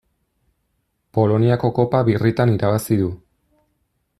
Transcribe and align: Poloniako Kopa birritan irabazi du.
Poloniako 1.17 1.71
Kopa 1.81 2.01
birritan 2.09 2.55
irabazi 2.57 2.99
du. 3.03 3.11